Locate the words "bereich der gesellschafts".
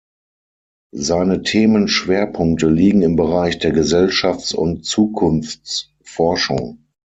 3.15-4.51